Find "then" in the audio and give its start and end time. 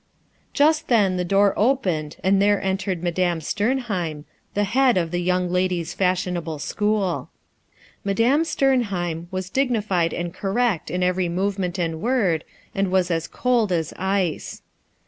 0.87-1.17